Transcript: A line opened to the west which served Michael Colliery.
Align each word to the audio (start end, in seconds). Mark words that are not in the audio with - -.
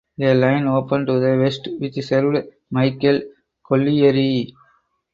A 0.19 0.33
line 0.33 0.65
opened 0.67 1.05
to 1.05 1.19
the 1.19 1.37
west 1.37 1.67
which 1.77 2.03
served 2.03 2.47
Michael 2.71 3.21
Colliery. 3.63 4.51